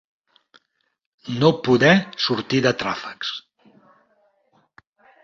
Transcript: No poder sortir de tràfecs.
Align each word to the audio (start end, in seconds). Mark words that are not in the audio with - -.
No 1.43 1.51
poder 1.67 1.93
sortir 2.29 2.63
de 2.67 2.71
tràfecs. 2.85 3.35